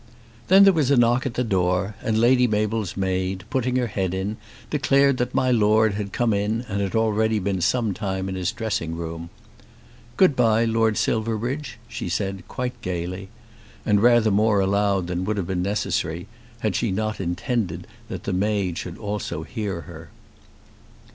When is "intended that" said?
17.21-18.23